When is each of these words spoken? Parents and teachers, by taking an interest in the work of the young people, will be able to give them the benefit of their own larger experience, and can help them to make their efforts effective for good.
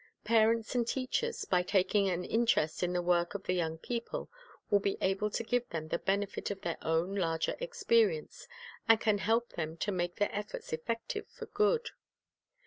Parents 0.23 0.73
and 0.73 0.87
teachers, 0.87 1.45
by 1.45 1.61
taking 1.61 2.09
an 2.09 2.25
interest 2.25 2.81
in 2.81 2.93
the 2.93 3.03
work 3.03 3.35
of 3.35 3.43
the 3.43 3.53
young 3.53 3.77
people, 3.77 4.31
will 4.71 4.79
be 4.79 4.97
able 4.99 5.29
to 5.29 5.43
give 5.43 5.69
them 5.69 5.89
the 5.89 5.99
benefit 5.99 6.49
of 6.49 6.61
their 6.61 6.79
own 6.81 7.13
larger 7.13 7.55
experience, 7.59 8.47
and 8.89 8.99
can 8.99 9.19
help 9.19 9.49
them 9.53 9.77
to 9.77 9.91
make 9.91 10.15
their 10.15 10.33
efforts 10.33 10.73
effective 10.73 11.27
for 11.27 11.45
good. 11.45 11.91